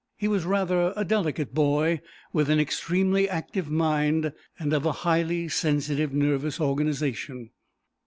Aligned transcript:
He 0.17 0.27
was 0.27 0.45
rather 0.45 0.93
a 0.95 1.05
delicate 1.05 1.53
boy, 1.53 2.01
with 2.33 2.49
an 2.49 2.59
extremely 2.59 3.29
active 3.29 3.69
mind 3.69 4.33
and 4.57 4.73
of 4.73 4.83
a 4.83 4.91
highly 5.05 5.47
sensitive, 5.47 6.11
nervous 6.11 6.59
organization. 6.59 7.51